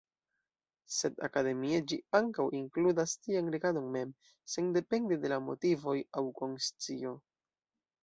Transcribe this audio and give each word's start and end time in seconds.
Sed 0.95 1.19
akademie, 1.27 1.81
ĝi 1.91 1.99
ankaŭ 2.21 2.47
inkludas 2.61 3.15
tian 3.27 3.53
regadon 3.59 3.93
mem, 3.99 4.17
sendepende 4.57 5.23
de 5.27 5.35
la 5.37 5.41
motivoj 5.53 5.99
aŭ 6.25 6.29
konscio. 6.45 7.19